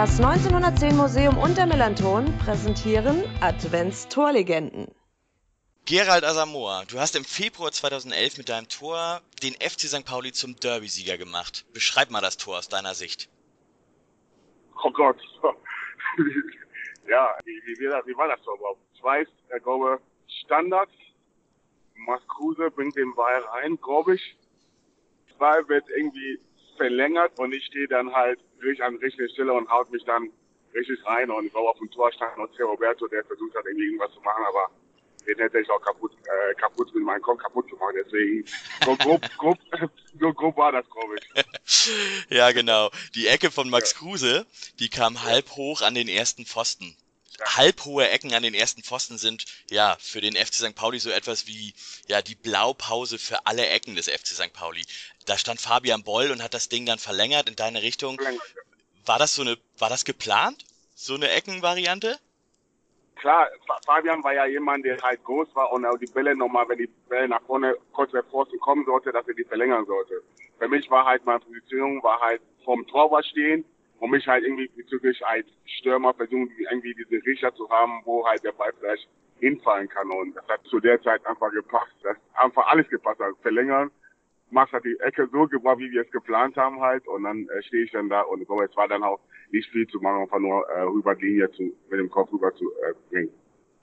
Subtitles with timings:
[0.00, 4.88] Das 1910 Museum und der Melanton präsentieren Advents-Torlegenden.
[5.84, 10.06] Gerald Asamoah, du hast im Februar 2011 mit deinem Tor den FC St.
[10.06, 11.66] Pauli zum Derby-Sieger gemacht.
[11.74, 13.28] Beschreib mal das Tor aus deiner Sicht.
[14.82, 15.18] Oh Gott.
[17.06, 18.80] ja, wie, wie, wie war das Tor überhaupt?
[19.02, 20.00] Weiß, ich glaube,
[20.46, 20.88] Standard.
[22.06, 24.34] Max Kruse bringt den Ball rein, glaube ich.
[25.28, 26.40] Der Ball wird irgendwie
[26.80, 30.30] verlängert und ich stehe dann halt richtig an richtiger Stelle und haut mich dann
[30.74, 34.12] richtig rein und ich auf dem Tor stand noch Roberto, der versucht hat, irgendwie irgendwas
[34.14, 34.70] zu machen, aber
[35.26, 37.94] den hätte ich auch kaputt, äh, kaputt mit meinem Kopf kaputt gemacht.
[37.94, 38.46] Deswegen,
[38.84, 39.58] so grob, grob,
[40.18, 42.30] so grob war das, glaube ich.
[42.30, 42.90] ja, genau.
[43.14, 43.98] Die Ecke von Max ja.
[43.98, 44.46] Kruse,
[44.78, 46.96] die kam halb hoch an den ersten Pfosten.
[47.40, 47.56] Ja.
[47.56, 50.74] Halbhohe Ecken an den ersten Pfosten sind ja für den FC St.
[50.74, 51.74] Pauli so etwas wie
[52.06, 54.52] ja die Blaupause für alle Ecken des FC St.
[54.52, 54.84] Pauli.
[55.26, 58.20] Da stand Fabian Boll und hat das Ding dann verlängert in deine Richtung.
[59.06, 60.64] War das so eine, war das geplant?
[60.94, 62.18] So eine Eckenvariante?
[63.20, 63.48] klar,
[63.86, 66.88] Fabian war ja jemand, der halt groß war und auch die Bälle nochmal, wenn die
[67.08, 70.22] Bälle nach vorne kurz vor Pfosten kommen sollte, dass er die verlängern sollte.
[70.58, 73.64] Für mich war halt meine Position, war halt vom Torwart stehen
[74.00, 75.46] und mich halt irgendwie bezüglich als
[75.78, 80.10] Stürmer versuchen, irgendwie diese Riecher zu haben, wo halt der Ball vielleicht hinfallen kann.
[80.10, 81.92] Und das hat zu der Zeit einfach gepasst.
[82.02, 83.20] Das hat einfach alles gepasst.
[83.20, 83.90] Also verlängern,
[84.50, 87.06] Max hat die Ecke so gebracht, wie wir es geplant haben halt.
[87.06, 89.86] Und dann äh, stehe ich dann da und glaube, es war dann auch nicht viel
[89.86, 93.30] zu machen, einfach nur äh, rüber Linie zu, mit dem Kopf rüber zu äh, bringen.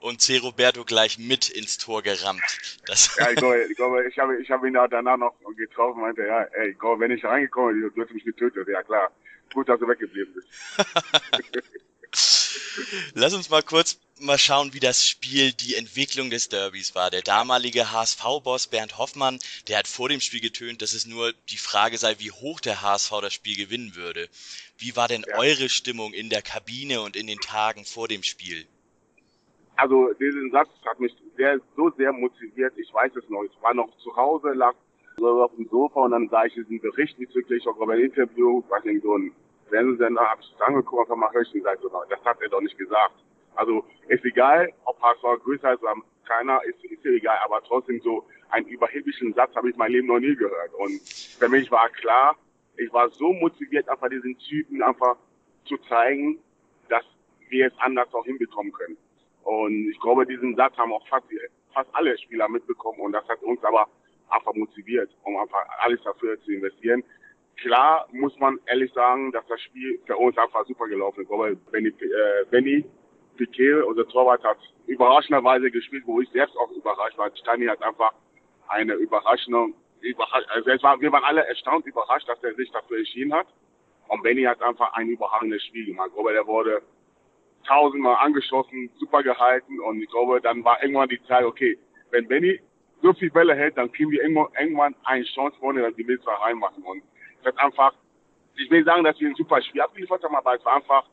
[0.00, 0.36] Und C.
[0.36, 2.78] Roberto gleich mit ins Tor gerammt.
[2.86, 6.02] Das ja, ich glaube, ich, glaube, ich habe ich hab ihn danach noch getroffen und
[6.02, 8.68] meinte, ja, ey, glaube, wenn ich reingekommen bin, du hättest mich getötet.
[8.68, 9.10] Ja klar,
[9.52, 10.48] gut, dass du weggeblieben bist.
[13.14, 17.10] Lass uns mal kurz mal schauen, wie das Spiel, die Entwicklung des Derbys war.
[17.10, 21.56] Der damalige HSV-Boss Bernd Hoffmann, der hat vor dem Spiel getönt, dass es nur die
[21.56, 24.28] Frage sei, wie hoch der HSV das Spiel gewinnen würde.
[24.78, 25.38] Wie war denn ja.
[25.38, 28.66] eure Stimmung in der Kabine und in den Tagen vor dem Spiel?
[29.76, 32.74] Also diesen Satz hat mich sehr, so sehr motiviert.
[32.76, 33.42] Ich weiß es noch.
[33.42, 34.74] Ich war noch zu Hause, lag
[35.16, 38.62] so auf dem Sofa und dann sah ich diesen Bericht bezüglich auch über ein Interview,
[38.68, 39.32] was in so ein
[39.68, 42.76] Fernsehsender, habe ich das angeguckt, einfach mal ich und so, das hat er doch nicht
[42.76, 43.14] gesagt.
[43.56, 48.24] Also ist egal, ob HSV größer ist oder keiner, ist, ist egal, aber trotzdem so
[48.50, 50.74] einen überheblichen Satz habe ich mein Leben noch nie gehört.
[50.74, 51.00] Und
[51.38, 52.36] für mich war klar,
[52.76, 55.16] ich war so motiviert, einfach diesen Typen einfach
[55.64, 56.38] zu zeigen,
[56.88, 57.04] dass
[57.48, 58.96] wir es anders auch hinbekommen können.
[59.44, 61.26] Und ich glaube, diesen Satz haben auch fast,
[61.72, 63.88] fast alle Spieler mitbekommen und das hat uns aber
[64.28, 67.02] einfach motiviert, um einfach alles dafür zu investieren.
[67.56, 71.28] Klar muss man ehrlich sagen, dass das Spiel für uns einfach super gelaufen ist.
[71.28, 72.84] Glaube, Benny, äh, Benny
[73.36, 77.30] Piquet, unser Torwart, hat überraschenderweise gespielt, wo ich selbst auch überrascht war.
[77.36, 78.12] Steini hat einfach
[78.68, 79.74] eine Überraschung,
[80.28, 83.46] also es war, wir waren alle erstaunt überrascht, dass er sich dafür entschieden hat.
[84.08, 86.12] Und Benny hat einfach ein überragendes Spiel gemacht.
[86.12, 86.82] Glaube, der wurde
[87.66, 91.78] tausendmal angeschossen, super gehalten und ich glaube, dann war irgendwann die Zeit, okay,
[92.10, 92.60] wenn Benny
[93.04, 96.82] so viel Bälle hält, dann kriegen wir irgendwann eine Chance vorne, dass die Milzer reinmachen.
[96.82, 97.02] Und
[97.40, 97.92] es hat einfach,
[98.56, 101.04] ich will sagen, dass wir ein super Spiel abgeliefert haben, aber es war einfach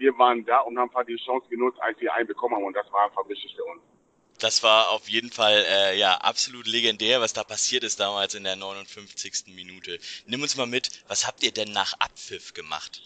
[0.00, 2.74] wir waren da und haben einfach die Chance genutzt, als wir einen bekommen haben und
[2.74, 3.82] das war einfach wichtig für uns.
[4.40, 8.44] Das war auf jeden Fall äh, ja absolut legendär, was da passiert ist damals in
[8.44, 9.54] der 59.
[9.54, 9.98] Minute.
[10.26, 13.02] Nimm uns mal mit, was habt ihr denn nach Abpfiff gemacht?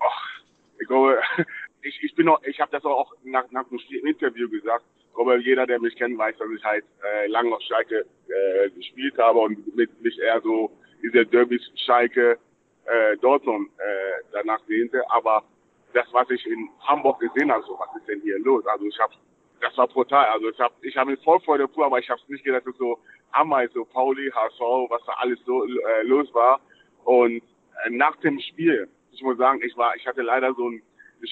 [0.00, 0.42] Och,
[0.80, 1.22] ich glaube,
[1.82, 4.84] ich, ich bin noch, ich habe das auch nach, nach dem Interview gesagt.
[5.14, 9.16] Glaube, jeder, der mich kennt, weiß, dass ich halt äh, lange auf Schalke äh, gespielt
[9.18, 10.70] habe und mit mich eher so
[11.02, 12.38] diese Derby Schalke
[12.86, 15.02] äh, Dortmund äh, danach sehnte.
[15.10, 15.44] Aber
[15.92, 18.64] das, was ich in Hamburg gesehen habe, so was ist denn hier los?
[18.66, 19.12] Also ich habe,
[19.60, 20.26] das war brutal.
[20.26, 22.98] Also ich habe, ich habe voll der pur, aber ich habe nicht gedacht, dass so
[23.32, 26.60] Hammer ist, so Pauli, HSV, was da alles so äh, los war.
[27.04, 27.42] Und
[27.84, 30.82] äh, nach dem Spiel, ich muss sagen, ich war, ich hatte leider so einen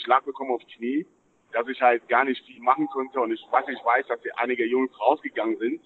[0.05, 1.07] Schlag bekommen auf Knie,
[1.53, 3.21] dass ich halt gar nicht viel machen konnte.
[3.21, 5.81] Und ich weiß, ich weiß, dass hier einige Jungs rausgegangen sind.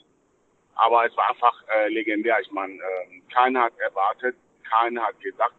[0.76, 2.38] Aber es war einfach äh, legendär.
[2.41, 4.36] Ich meine, äh, keiner hat erwartet,
[4.69, 5.55] keiner hat gedacht,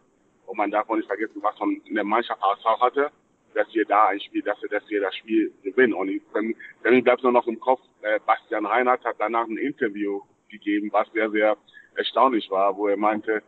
[0.46, 3.10] und man darf auch nicht vergessen, was von der Mannschaft HSV hatte,
[3.54, 5.94] dass wir da ein Spiel, dass wir, dass wir das Spiel gewinnen.
[5.94, 6.42] Und ich, für
[6.90, 11.10] mich bleibt nur noch im Kopf, äh, Bastian Reinhardt hat danach ein Interview gegeben, was
[11.12, 11.56] sehr, sehr
[11.96, 13.42] erstaunlich war, wo er meinte,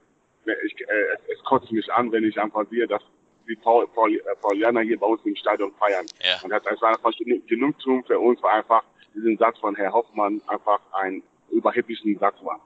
[0.64, 3.02] ich, äh, es, es kotzt mich an, wenn ich einfach sehe, dass
[3.48, 6.06] die Paul, Paul, äh, Paulianer hier bei uns im Stadion feiern.
[6.22, 6.40] Ja.
[6.42, 7.12] Und das, das war einfach
[7.46, 8.84] Genugtuung für uns, war einfach
[9.14, 12.60] diesen Satz von Herr Hoffmann einfach ein überheblichen Satz war.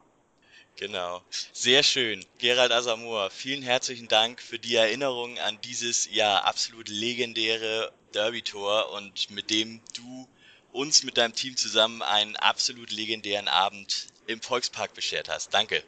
[0.77, 1.21] Genau.
[1.31, 2.25] Sehr schön.
[2.39, 9.31] Gerald Asamoah, vielen herzlichen Dank für die Erinnerung an dieses ja absolut legendäre Derby-Tor und
[9.31, 10.27] mit dem du
[10.73, 15.53] uns mit deinem Team zusammen einen absolut legendären Abend im Volkspark beschert hast.
[15.53, 15.83] Danke.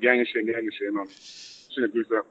[0.00, 1.10] Gern geschehen, gern geschehen und
[1.74, 2.22] schöne Grüße.